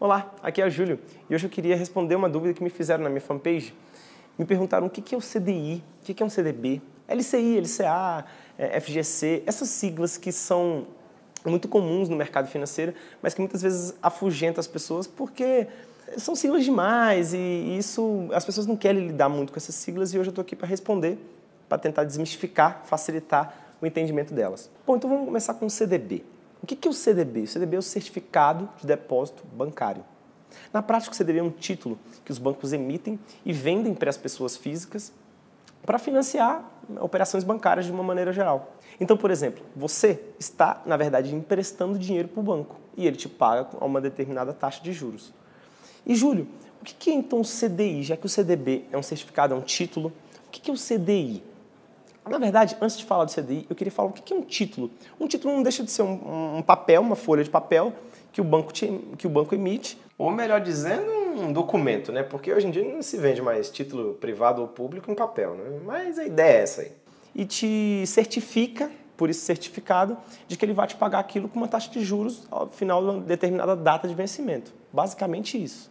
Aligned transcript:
Olá, 0.00 0.32
aqui 0.42 0.62
é 0.62 0.66
o 0.66 0.70
Júlio 0.70 0.98
e 1.28 1.34
hoje 1.34 1.44
eu 1.44 1.50
queria 1.50 1.76
responder 1.76 2.14
uma 2.14 2.26
dúvida 2.26 2.54
que 2.54 2.64
me 2.64 2.70
fizeram 2.70 3.04
na 3.04 3.10
minha 3.10 3.20
fanpage. 3.20 3.74
Me 4.38 4.46
perguntaram 4.46 4.86
o 4.86 4.90
que 4.90 5.14
é 5.14 5.18
o 5.18 5.20
CDI, 5.20 5.84
o 6.00 6.14
que 6.14 6.22
é 6.22 6.24
um 6.24 6.30
CDB, 6.30 6.80
LCI, 7.06 7.60
LCA, 7.60 8.24
FGC, 8.80 9.42
essas 9.44 9.68
siglas 9.68 10.16
que 10.16 10.32
são 10.32 10.86
muito 11.44 11.68
comuns 11.68 12.08
no 12.08 12.16
mercado 12.16 12.48
financeiro, 12.48 12.94
mas 13.20 13.34
que 13.34 13.42
muitas 13.42 13.60
vezes 13.60 13.94
afugentam 14.02 14.58
as 14.58 14.66
pessoas 14.66 15.06
porque 15.06 15.66
são 16.16 16.34
siglas 16.34 16.64
demais 16.64 17.34
e 17.34 17.76
isso 17.76 18.26
as 18.32 18.42
pessoas 18.42 18.66
não 18.66 18.78
querem 18.78 19.06
lidar 19.06 19.28
muito 19.28 19.52
com 19.52 19.58
essas 19.58 19.74
siglas 19.74 20.14
e 20.14 20.18
hoje 20.18 20.28
eu 20.28 20.30
estou 20.30 20.40
aqui 20.40 20.56
para 20.56 20.66
responder, 20.66 21.18
para 21.68 21.76
tentar 21.76 22.04
desmistificar, 22.04 22.80
facilitar 22.86 23.54
o 23.82 23.86
entendimento 23.86 24.32
delas. 24.32 24.70
Bom, 24.86 24.96
então 24.96 25.10
vamos 25.10 25.26
começar 25.26 25.52
com 25.52 25.66
o 25.66 25.70
CDB. 25.70 26.24
O 26.62 26.66
que 26.66 26.86
é 26.86 26.90
o 26.90 26.94
CDB? 26.94 27.42
O 27.42 27.46
CDB 27.46 27.76
é 27.76 27.78
o 27.78 27.82
Certificado 27.82 28.68
de 28.78 28.86
Depósito 28.86 29.42
Bancário. 29.52 30.04
Na 30.72 30.82
prática, 30.82 31.12
o 31.12 31.16
CDB 31.16 31.38
é 31.38 31.42
um 31.42 31.50
título 31.50 31.98
que 32.24 32.30
os 32.30 32.38
bancos 32.38 32.72
emitem 32.72 33.18
e 33.44 33.52
vendem 33.52 33.94
para 33.94 34.10
as 34.10 34.16
pessoas 34.16 34.56
físicas 34.56 35.12
para 35.84 35.98
financiar 35.98 36.64
operações 37.00 37.44
bancárias 37.44 37.86
de 37.86 37.92
uma 37.92 38.02
maneira 38.02 38.32
geral. 38.32 38.74
Então, 39.00 39.16
por 39.16 39.30
exemplo, 39.30 39.64
você 39.74 40.20
está, 40.38 40.82
na 40.84 40.96
verdade, 40.96 41.34
emprestando 41.34 41.98
dinheiro 41.98 42.28
para 42.28 42.40
o 42.40 42.42
banco 42.42 42.76
e 42.96 43.06
ele 43.06 43.16
te 43.16 43.28
paga 43.28 43.68
a 43.80 43.84
uma 43.84 44.00
determinada 44.00 44.52
taxa 44.52 44.82
de 44.82 44.92
juros. 44.92 45.32
E, 46.06 46.14
Júlio, 46.14 46.46
o 46.80 46.84
que 46.84 47.10
é 47.10 47.14
então 47.14 47.40
o 47.40 47.44
CDI? 47.44 48.02
Já 48.02 48.16
que 48.16 48.26
o 48.26 48.28
CDB 48.28 48.84
é 48.92 48.98
um 48.98 49.02
certificado, 49.02 49.54
é 49.54 49.56
um 49.56 49.62
título, 49.62 50.12
o 50.46 50.50
que 50.50 50.70
é 50.70 50.74
o 50.74 50.76
CDI? 50.76 51.42
Na 52.28 52.38
verdade, 52.38 52.76
antes 52.80 52.98
de 52.98 53.04
falar 53.04 53.24
do 53.24 53.32
CDI, 53.32 53.66
eu 53.68 53.74
queria 53.74 53.90
falar 53.90 54.10
o 54.10 54.12
que 54.12 54.32
é 54.32 54.36
um 54.36 54.42
título. 54.42 54.90
Um 55.18 55.26
título 55.26 55.54
não 55.54 55.62
deixa 55.62 55.82
de 55.82 55.90
ser 55.90 56.02
um, 56.02 56.58
um 56.58 56.62
papel, 56.62 57.00
uma 57.00 57.16
folha 57.16 57.42
de 57.42 57.50
papel 57.50 57.92
que 58.32 58.40
o 58.40 58.44
banco, 58.44 58.72
te, 58.72 58.86
que 59.18 59.26
o 59.26 59.30
banco 59.30 59.54
emite, 59.54 59.98
ou 60.16 60.30
melhor 60.30 60.60
dizendo, 60.60 61.10
um 61.36 61.52
documento, 61.52 62.12
né? 62.12 62.22
Porque 62.22 62.52
hoje 62.52 62.66
em 62.66 62.70
dia 62.70 62.84
não 62.84 63.02
se 63.02 63.16
vende 63.16 63.42
mais 63.42 63.70
título 63.70 64.14
privado 64.14 64.60
ou 64.60 64.68
público 64.68 65.10
em 65.10 65.14
papel, 65.14 65.54
né? 65.54 65.80
Mas 65.84 66.18
a 66.18 66.24
ideia 66.24 66.58
é 66.58 66.62
essa 66.62 66.82
aí. 66.82 66.92
E 67.34 67.44
te 67.44 68.04
certifica, 68.06 68.90
por 69.16 69.30
isso 69.30 69.44
certificado, 69.44 70.16
de 70.46 70.56
que 70.56 70.64
ele 70.64 70.72
vai 70.72 70.86
te 70.86 70.96
pagar 70.96 71.18
aquilo 71.18 71.48
com 71.48 71.58
uma 71.58 71.68
taxa 71.68 71.90
de 71.90 72.04
juros 72.04 72.46
ao 72.50 72.68
final 72.68 73.02
de 73.02 73.10
uma 73.10 73.20
determinada 73.20 73.74
data 73.74 74.06
de 74.06 74.14
vencimento. 74.14 74.72
Basicamente 74.92 75.62
isso. 75.62 75.89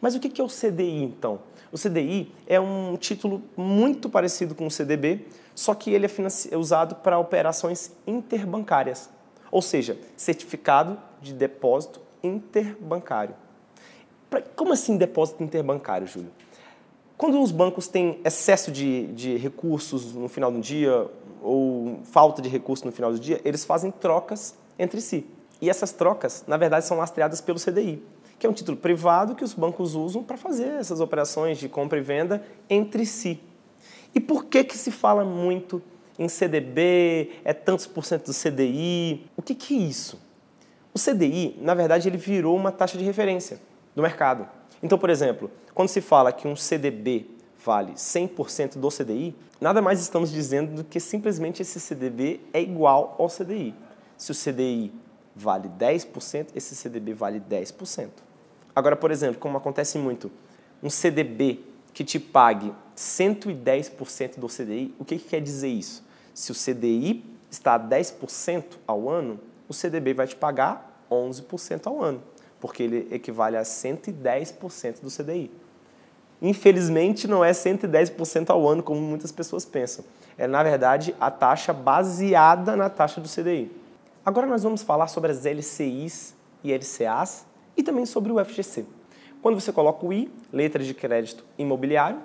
Mas 0.00 0.14
o 0.14 0.20
que 0.20 0.40
é 0.40 0.44
o 0.44 0.48
CDI 0.48 1.02
então? 1.02 1.40
O 1.72 1.78
CDI 1.78 2.32
é 2.46 2.58
um 2.60 2.96
título 2.96 3.42
muito 3.56 4.08
parecido 4.08 4.54
com 4.54 4.66
o 4.66 4.70
CDB, 4.70 5.24
só 5.54 5.74
que 5.74 5.90
ele 5.90 6.06
é, 6.06 6.10
é 6.50 6.56
usado 6.56 6.96
para 6.96 7.18
operações 7.18 7.92
interbancárias, 8.06 9.08
ou 9.50 9.62
seja, 9.62 9.96
certificado 10.16 10.98
de 11.22 11.32
depósito 11.32 12.00
interbancário. 12.22 13.34
Como 14.56 14.72
assim 14.72 14.96
depósito 14.96 15.42
interbancário, 15.42 16.06
Júlio? 16.06 16.30
Quando 17.16 17.40
os 17.40 17.52
bancos 17.52 17.86
têm 17.86 18.18
excesso 18.24 18.72
de, 18.72 19.08
de 19.08 19.36
recursos 19.36 20.14
no 20.14 20.28
final 20.28 20.50
do 20.50 20.60
dia 20.60 21.06
ou 21.42 22.00
falta 22.04 22.40
de 22.40 22.48
recursos 22.48 22.84
no 22.84 22.92
final 22.92 23.12
do 23.12 23.18
dia, 23.18 23.40
eles 23.44 23.64
fazem 23.64 23.90
trocas 23.90 24.54
entre 24.78 25.00
si. 25.00 25.26
E 25.60 25.68
essas 25.68 25.92
trocas, 25.92 26.44
na 26.46 26.56
verdade, 26.56 26.86
são 26.86 26.96
lastreadas 26.96 27.40
pelo 27.40 27.58
CDI, 27.58 28.02
que 28.40 28.46
é 28.46 28.50
um 28.50 28.54
título 28.54 28.78
privado 28.78 29.34
que 29.34 29.44
os 29.44 29.52
bancos 29.52 29.94
usam 29.94 30.24
para 30.24 30.38
fazer 30.38 30.68
essas 30.70 30.98
operações 30.98 31.58
de 31.58 31.68
compra 31.68 31.98
e 31.98 32.00
venda 32.00 32.42
entre 32.70 33.04
si. 33.04 33.38
E 34.14 34.18
por 34.18 34.46
que, 34.46 34.64
que 34.64 34.78
se 34.78 34.90
fala 34.90 35.22
muito 35.26 35.82
em 36.18 36.26
CDB, 36.26 37.32
é 37.44 37.52
tantos 37.52 37.86
por 37.86 38.02
cento 38.02 38.26
do 38.26 38.34
CDI? 38.34 39.26
O 39.36 39.42
que, 39.42 39.54
que 39.54 39.74
é 39.74 39.78
isso? 39.78 40.18
O 40.94 40.98
CDI, 40.98 41.58
na 41.60 41.74
verdade, 41.74 42.08
ele 42.08 42.16
virou 42.16 42.56
uma 42.56 42.72
taxa 42.72 42.96
de 42.96 43.04
referência 43.04 43.60
do 43.94 44.00
mercado. 44.00 44.48
Então, 44.82 44.98
por 44.98 45.10
exemplo, 45.10 45.50
quando 45.74 45.88
se 45.88 46.00
fala 46.00 46.32
que 46.32 46.48
um 46.48 46.56
CDB 46.56 47.26
vale 47.62 47.92
100% 47.92 48.78
do 48.78 48.88
CDI, 48.88 49.36
nada 49.60 49.82
mais 49.82 50.00
estamos 50.00 50.32
dizendo 50.32 50.76
do 50.76 50.84
que 50.84 50.98
simplesmente 50.98 51.60
esse 51.60 51.78
CDB 51.78 52.40
é 52.54 52.60
igual 52.62 53.16
ao 53.18 53.28
CDI. 53.28 53.74
Se 54.16 54.32
o 54.32 54.34
CDI 54.34 54.90
vale 55.36 55.68
10%, 55.68 56.48
esse 56.54 56.74
CDB 56.74 57.12
vale 57.12 57.38
10%. 57.38 58.29
Agora, 58.74 58.96
por 58.96 59.10
exemplo, 59.10 59.38
como 59.40 59.56
acontece 59.56 59.98
muito, 59.98 60.30
um 60.82 60.90
CDB 60.90 61.60
que 61.92 62.04
te 62.04 62.18
pague 62.18 62.72
110% 62.96 64.38
do 64.38 64.46
CDI, 64.46 64.94
o 64.98 65.04
que, 65.04 65.18
que 65.18 65.28
quer 65.28 65.40
dizer 65.40 65.68
isso? 65.68 66.04
Se 66.32 66.52
o 66.52 66.54
CDI 66.54 67.24
está 67.50 67.74
a 67.74 67.80
10% 67.80 68.64
ao 68.86 69.08
ano, 69.08 69.40
o 69.68 69.74
CDB 69.74 70.14
vai 70.14 70.26
te 70.26 70.36
pagar 70.36 71.04
11% 71.10 71.86
ao 71.86 72.02
ano 72.02 72.22
porque 72.60 72.82
ele 72.82 73.08
equivale 73.10 73.56
a 73.56 73.62
110% 73.62 75.00
do 75.00 75.10
CDI. 75.10 75.50
Infelizmente, 76.42 77.26
não 77.26 77.44
é 77.44 77.50
110% 77.50 78.50
ao 78.50 78.68
ano, 78.68 78.82
como 78.82 79.00
muitas 79.00 79.32
pessoas 79.32 79.64
pensam. 79.64 80.04
É, 80.38 80.46
na 80.46 80.62
verdade, 80.62 81.14
a 81.18 81.30
taxa 81.30 81.72
baseada 81.72 82.76
na 82.76 82.88
taxa 82.88 83.20
do 83.20 83.28
CDI. 83.28 83.70
Agora 84.24 84.46
nós 84.46 84.62
vamos 84.62 84.82
falar 84.82 85.08
sobre 85.08 85.32
as 85.32 85.44
LCIs 85.44 86.34
e 86.62 86.72
LCAs 86.72 87.46
e 87.76 87.82
também 87.82 88.06
sobre 88.06 88.32
o 88.32 88.44
FGC. 88.44 88.84
Quando 89.42 89.60
você 89.60 89.72
coloca 89.72 90.04
o 90.04 90.12
I, 90.12 90.30
letra 90.52 90.82
de 90.82 90.92
crédito 90.92 91.44
imobiliário, 91.58 92.20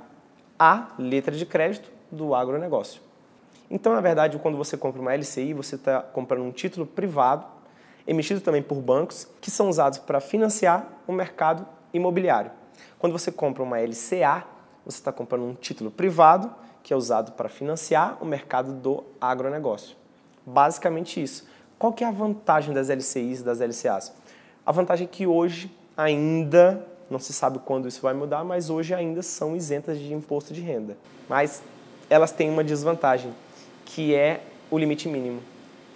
A, 0.59 0.89
letra 0.97 1.35
de 1.35 1.45
crédito 1.45 1.89
do 2.11 2.35
agronegócio. 2.35 3.01
Então, 3.69 3.93
na 3.93 4.01
verdade, 4.01 4.37
quando 4.39 4.57
você 4.57 4.77
compra 4.77 5.01
uma 5.01 5.15
LCI, 5.15 5.53
você 5.53 5.75
está 5.75 6.01
comprando 6.01 6.43
um 6.43 6.51
título 6.51 6.85
privado 6.85 7.45
emitido 8.07 8.39
também 8.41 8.61
por 8.61 8.79
bancos, 8.79 9.27
que 9.41 9.49
são 9.49 9.69
usados 9.69 9.97
para 9.99 10.19
financiar 10.19 10.87
o 11.07 11.11
mercado 11.11 11.65
imobiliário. 11.93 12.51
Quando 12.99 13.13
você 13.13 13.31
compra 13.31 13.63
uma 13.63 13.79
LCA, 13.79 14.45
você 14.85 14.97
está 14.97 15.11
comprando 15.11 15.43
um 15.43 15.55
título 15.55 15.89
privado 15.89 16.53
que 16.83 16.93
é 16.93 16.95
usado 16.95 17.31
para 17.31 17.49
financiar 17.49 18.17
o 18.21 18.25
mercado 18.25 18.71
do 18.73 19.03
agronegócio. 19.19 19.95
Basicamente 20.45 21.21
isso. 21.21 21.47
Qual 21.79 21.91
que 21.91 22.03
é 22.03 22.07
a 22.07 22.11
vantagem 22.11 22.73
das 22.73 22.89
LCIs 22.89 23.39
e 23.39 23.43
das 23.43 23.59
LCAs? 23.59 24.13
A 24.65 24.71
vantagem 24.71 25.05
é 25.05 25.07
que 25.09 25.27
hoje 25.27 25.69
ainda, 25.95 26.83
não 27.07 27.19
se 27.19 27.31
sabe 27.31 27.59
quando 27.59 27.87
isso 27.87 28.01
vai 28.01 28.15
mudar, 28.15 28.43
mas 28.43 28.69
hoje 28.71 28.95
ainda 28.95 29.21
são 29.21 29.55
isentas 29.55 29.99
de 29.99 30.11
imposto 30.11 30.53
de 30.53 30.59
renda. 30.59 30.97
Mas 31.29 31.61
elas 32.09 32.31
têm 32.31 32.49
uma 32.49 32.63
desvantagem, 32.63 33.31
que 33.85 34.15
é 34.15 34.41
o 34.71 34.77
limite 34.79 35.07
mínimo. 35.07 35.39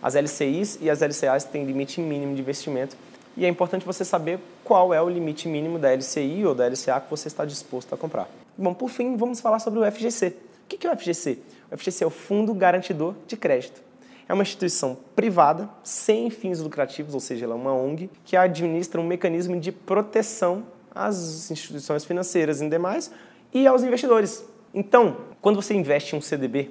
As 0.04 0.14
LCIs 0.14 0.78
e 0.80 0.90
as 0.90 1.02
LCAs 1.02 1.46
têm 1.46 1.66
limite 1.66 2.00
mínimo 2.00 2.36
de 2.36 2.42
investimento 2.42 2.96
e 3.36 3.44
é 3.44 3.50
importante 3.50 3.86
você 3.86 4.06
saber 4.06 4.40
qual 4.64 4.94
é 4.94 5.02
o 5.02 5.10
limite 5.10 5.48
mínimo 5.48 5.80
da 5.80 5.92
LCI 5.92 6.46
ou 6.46 6.54
da 6.54 6.68
LCA 6.68 7.02
que 7.02 7.10
você 7.10 7.28
está 7.28 7.46
disposto 7.46 7.96
a 7.96 7.98
comprar. 7.98 8.30
Bom, 8.56 8.74
por 8.74 8.90
fim, 8.90 9.18
vamos 9.18 9.40
falar 9.40 9.58
sobre 9.60 9.80
o 9.80 9.92
FGC. 9.92 10.36
O 10.66 10.68
que 10.68 10.86
é 10.86 10.92
o 10.92 10.96
FGC? 10.96 11.40
O 11.72 11.78
FGC 11.78 12.04
é 12.04 12.08
o 12.08 12.12
Fundo 12.12 12.54
Garantidor 12.54 13.16
de 13.26 13.36
Crédito. 13.36 13.89
É 14.30 14.34
uma 14.34 14.44
instituição 14.44 14.96
privada, 15.16 15.68
sem 15.84 16.30
fins 16.30 16.60
lucrativos, 16.60 17.16
ou 17.16 17.20
seja, 17.20 17.46
ela 17.46 17.56
é 17.56 17.58
uma 17.58 17.74
ONG, 17.74 18.12
que 18.24 18.38
administra 18.38 19.02
um 19.02 19.04
mecanismo 19.04 19.60
de 19.60 19.72
proteção 19.72 20.66
às 20.94 21.50
instituições 21.50 22.06
financeiras 22.06 22.62
e 22.62 22.70
demais 22.70 23.12
e 23.52 23.66
aos 23.66 23.82
investidores. 23.82 24.46
Então, 24.72 25.18
quando 25.42 25.60
você 25.60 25.74
investe 25.74 26.16
em 26.16 26.20
um 26.20 26.22
CDB, 26.22 26.70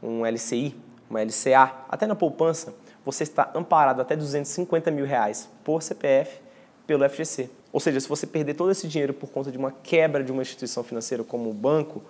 um 0.00 0.24
LCI, 0.24 0.76
uma 1.10 1.20
LCA, 1.20 1.72
até 1.88 2.06
na 2.06 2.14
poupança, 2.14 2.72
você 3.04 3.24
está 3.24 3.50
amparado 3.56 4.00
até 4.00 4.14
250 4.14 4.92
mil 4.92 5.04
reais 5.04 5.48
por 5.64 5.82
CPF 5.82 6.40
pelo 6.86 7.08
FGC. 7.08 7.50
Ou 7.72 7.80
seja, 7.80 7.98
se 7.98 8.08
você 8.08 8.24
perder 8.24 8.54
todo 8.54 8.70
esse 8.70 8.86
dinheiro 8.86 9.12
por 9.12 9.30
conta 9.30 9.50
de 9.50 9.58
uma 9.58 9.72
quebra 9.72 10.22
de 10.22 10.30
uma 10.30 10.42
instituição 10.42 10.84
financeira 10.84 11.24
como 11.24 11.50
o 11.50 11.54
banco, 11.54 12.04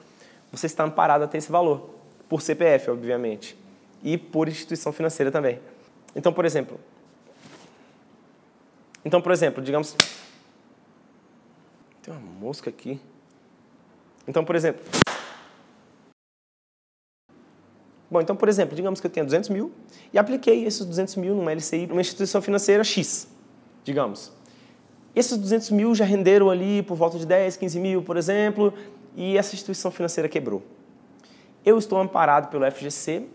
você 0.52 0.66
está 0.66 0.84
amparado 0.84 1.24
até 1.24 1.38
esse 1.38 1.50
valor, 1.50 1.88
por 2.28 2.42
CPF, 2.42 2.90
obviamente, 2.90 3.56
e 4.02 4.16
por 4.16 4.48
instituição 4.48 4.92
financeira 4.92 5.30
também. 5.30 5.60
Então, 6.14 6.32
por 6.32 6.44
exemplo, 6.44 6.78
então, 9.04 9.20
por 9.20 9.32
exemplo, 9.32 9.62
digamos, 9.62 9.96
tem 12.02 12.12
uma 12.12 12.20
mosca 12.20 12.68
aqui. 12.68 13.00
Então, 14.26 14.44
por 14.44 14.54
exemplo, 14.54 14.82
Bom, 18.10 18.20
então, 18.20 18.34
por 18.34 18.48
exemplo, 18.48 18.74
digamos 18.74 19.00
que 19.00 19.06
eu 19.06 19.10
tenha 19.10 19.24
200 19.24 19.50
mil 19.50 19.70
e 20.12 20.18
apliquei 20.18 20.64
esses 20.64 20.84
200 20.84 21.14
mil 21.14 21.32
numa 21.32 21.52
LCI, 21.52 21.86
numa 21.86 22.00
instituição 22.00 22.42
financeira 22.42 22.82
X, 22.82 23.28
digamos. 23.84 24.32
Esses 25.14 25.38
200 25.38 25.70
mil 25.70 25.94
já 25.94 26.04
renderam 26.04 26.50
ali 26.50 26.82
por 26.82 26.96
volta 26.96 27.18
de 27.18 27.24
10, 27.24 27.56
15 27.56 27.78
mil, 27.78 28.02
por 28.02 28.16
exemplo, 28.16 28.74
e 29.14 29.38
essa 29.38 29.54
instituição 29.54 29.92
financeira 29.92 30.28
quebrou. 30.28 30.60
Eu 31.64 31.78
estou 31.78 32.00
amparado 32.00 32.48
pelo 32.48 32.68
FGC, 32.68 33.26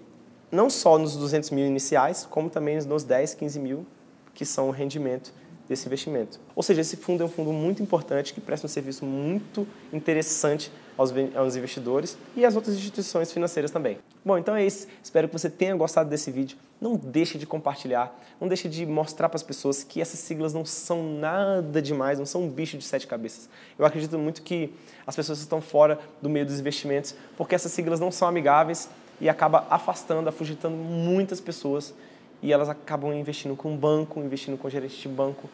não 0.51 0.69
só 0.69 0.97
nos 0.97 1.15
200 1.15 1.49
mil 1.51 1.65
iniciais, 1.65 2.27
como 2.29 2.49
também 2.49 2.77
nos 2.85 3.03
10, 3.03 3.33
15 3.33 3.59
mil, 3.59 3.85
que 4.33 4.45
são 4.45 4.67
o 4.67 4.71
rendimento 4.71 5.33
desse 5.67 5.87
investimento. 5.87 6.39
Ou 6.55 6.61
seja, 6.61 6.81
esse 6.81 6.95
fundo 6.97 7.23
é 7.23 7.25
um 7.25 7.29
fundo 7.29 7.51
muito 7.51 7.81
importante 7.81 8.33
que 8.33 8.41
presta 8.41 8.67
um 8.67 8.69
serviço 8.69 9.05
muito 9.05 9.67
interessante 9.91 10.71
aos, 10.97 11.11
aos 11.35 11.55
investidores 11.55 12.17
e 12.35 12.45
às 12.45 12.55
outras 12.55 12.75
instituições 12.75 13.31
financeiras 13.31 13.71
também. 13.71 13.97
Bom, 14.23 14.37
então 14.37 14.55
é 14.55 14.65
isso. 14.65 14.87
Espero 15.03 15.27
que 15.27 15.33
você 15.33 15.49
tenha 15.49 15.75
gostado 15.75 16.09
desse 16.09 16.31
vídeo. 16.31 16.57
Não 16.79 16.95
deixe 16.95 17.37
de 17.37 17.45
compartilhar, 17.45 18.15
não 18.39 18.47
deixe 18.47 18.69
de 18.69 18.85
mostrar 18.85 19.29
para 19.29 19.37
as 19.37 19.43
pessoas 19.43 19.83
que 19.83 20.01
essas 20.01 20.19
siglas 20.19 20.53
não 20.53 20.65
são 20.65 21.03
nada 21.03 21.81
demais, 21.81 22.19
não 22.19 22.25
são 22.25 22.43
um 22.43 22.49
bicho 22.49 22.77
de 22.77 22.83
sete 22.83 23.07
cabeças. 23.07 23.49
Eu 23.77 23.85
acredito 23.85 24.17
muito 24.19 24.41
que 24.41 24.73
as 25.07 25.15
pessoas 25.15 25.39
estão 25.39 25.61
fora 25.61 25.99
do 26.21 26.29
meio 26.29 26.45
dos 26.45 26.59
investimentos 26.59 27.15
porque 27.37 27.55
essas 27.55 27.71
siglas 27.71 27.99
não 27.99 28.11
são 28.11 28.27
amigáveis 28.27 28.89
e 29.19 29.29
acaba 29.29 29.65
afastando, 29.69 30.29
afugitando 30.29 30.75
muitas 30.75 31.39
pessoas 31.39 31.93
e 32.41 32.51
elas 32.51 32.69
acabam 32.69 33.13
investindo 33.13 33.55
com 33.55 33.75
banco, 33.75 34.19
investindo 34.19 34.57
com 34.57 34.69
gerente 34.69 35.01
de 35.01 35.07
banco. 35.07 35.49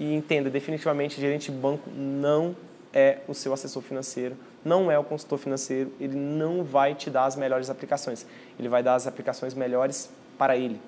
E 0.00 0.14
entenda, 0.14 0.50
definitivamente, 0.50 1.20
gerente 1.20 1.52
de 1.52 1.56
banco 1.56 1.88
não 1.90 2.56
é 2.92 3.18
o 3.28 3.34
seu 3.34 3.52
assessor 3.52 3.82
financeiro, 3.82 4.36
não 4.64 4.90
é 4.90 4.98
o 4.98 5.04
consultor 5.04 5.38
financeiro, 5.38 5.92
ele 6.00 6.16
não 6.16 6.64
vai 6.64 6.94
te 6.94 7.10
dar 7.10 7.24
as 7.24 7.36
melhores 7.36 7.70
aplicações. 7.70 8.26
Ele 8.58 8.68
vai 8.68 8.82
dar 8.82 8.94
as 8.94 9.06
aplicações 9.06 9.54
melhores 9.54 10.10
para 10.38 10.56
ele, 10.56 10.80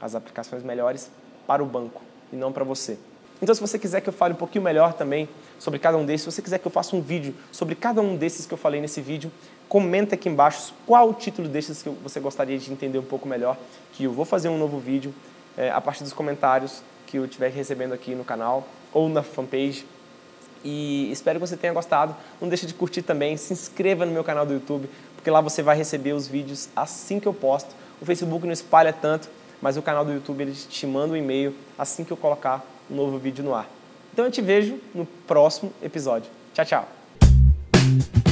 as 0.00 0.14
aplicações 0.14 0.62
melhores 0.62 1.10
para 1.46 1.62
o 1.62 1.66
banco 1.66 2.02
e 2.32 2.36
não 2.36 2.52
para 2.52 2.64
você. 2.64 2.98
Então, 3.40 3.54
se 3.54 3.60
você 3.60 3.78
quiser 3.78 4.00
que 4.00 4.08
eu 4.08 4.12
fale 4.12 4.32
um 4.32 4.36
pouquinho 4.36 4.64
melhor 4.64 4.94
também 4.94 5.28
sobre 5.58 5.78
cada 5.78 5.96
um 5.98 6.06
desses, 6.06 6.22
se 6.22 6.32
você 6.32 6.42
quiser 6.42 6.58
que 6.58 6.66
eu 6.66 6.70
faça 6.72 6.96
um 6.96 7.02
vídeo 7.02 7.34
sobre 7.52 7.74
cada 7.74 8.00
um 8.00 8.16
desses 8.16 8.46
que 8.46 8.54
eu 8.54 8.58
falei 8.58 8.80
nesse 8.80 9.00
vídeo, 9.00 9.30
comenta 9.68 10.14
aqui 10.14 10.28
embaixo 10.28 10.72
qual 10.86 11.10
o 11.10 11.14
título 11.14 11.48
desses 11.48 11.82
que 11.82 11.90
você 11.90 12.18
gostaria 12.18 12.58
de 12.58 12.72
entender 12.72 12.98
um 12.98 13.04
pouco 13.04 13.28
melhor, 13.28 13.58
que 13.92 14.04
eu 14.04 14.12
vou 14.12 14.24
fazer 14.24 14.48
um 14.48 14.58
novo 14.58 14.78
vídeo 14.78 15.14
é, 15.56 15.70
a 15.70 15.80
partir 15.80 16.02
dos 16.02 16.14
comentários 16.14 16.82
que 17.06 17.18
eu 17.18 17.24
estiver 17.26 17.50
recebendo 17.50 17.92
aqui 17.92 18.14
no 18.14 18.24
canal 18.24 18.66
ou 18.92 19.08
na 19.08 19.22
fanpage. 19.22 19.86
E 20.64 21.10
espero 21.12 21.38
que 21.38 21.46
você 21.46 21.56
tenha 21.56 21.72
gostado. 21.72 22.16
Não 22.40 22.48
deixe 22.48 22.66
de 22.66 22.74
curtir 22.74 23.02
também, 23.02 23.36
se 23.36 23.52
inscreva 23.52 24.06
no 24.06 24.12
meu 24.12 24.24
canal 24.24 24.46
do 24.46 24.54
YouTube, 24.54 24.88
porque 25.14 25.30
lá 25.30 25.40
você 25.40 25.62
vai 25.62 25.76
receber 25.76 26.12
os 26.12 26.26
vídeos 26.26 26.68
assim 26.74 27.20
que 27.20 27.28
eu 27.28 27.34
posto. 27.34 27.74
O 28.00 28.06
Facebook 28.06 28.44
não 28.46 28.52
espalha 28.52 28.92
tanto, 28.92 29.28
mas 29.60 29.76
o 29.76 29.82
canal 29.82 30.04
do 30.04 30.12
YouTube 30.12 30.40
ele 30.40 30.52
te 30.52 30.86
manda 30.86 31.12
um 31.12 31.16
e-mail 31.16 31.54
assim 31.78 32.02
que 32.02 32.12
eu 32.12 32.16
colocar 32.16 32.64
um 32.90 32.94
novo 32.94 33.18
vídeo 33.18 33.44
no 33.44 33.54
ar. 33.54 33.68
Então 34.12 34.24
eu 34.24 34.30
te 34.30 34.40
vejo 34.40 34.78
no 34.94 35.04
próximo 35.26 35.72
episódio. 35.82 36.30
Tchau, 36.54 36.64
tchau. 36.64 38.25